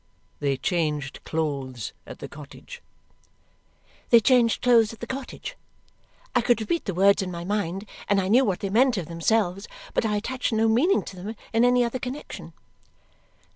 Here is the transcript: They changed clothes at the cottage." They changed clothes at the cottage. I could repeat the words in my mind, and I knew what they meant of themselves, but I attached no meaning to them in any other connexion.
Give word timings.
They 0.39 0.57
changed 0.57 1.23
clothes 1.25 1.93
at 2.07 2.17
the 2.17 2.27
cottage." 2.27 2.81
They 4.09 4.19
changed 4.19 4.63
clothes 4.63 4.91
at 4.93 4.99
the 4.99 5.05
cottage. 5.05 5.55
I 6.33 6.41
could 6.41 6.59
repeat 6.59 6.85
the 6.85 6.95
words 6.95 7.21
in 7.21 7.29
my 7.29 7.43
mind, 7.45 7.87
and 8.09 8.19
I 8.19 8.27
knew 8.27 8.43
what 8.43 8.61
they 8.61 8.71
meant 8.71 8.97
of 8.97 9.05
themselves, 9.05 9.67
but 9.93 10.03
I 10.03 10.15
attached 10.15 10.53
no 10.53 10.67
meaning 10.67 11.03
to 11.03 11.15
them 11.15 11.35
in 11.53 11.63
any 11.63 11.83
other 11.85 11.99
connexion. 11.99 12.53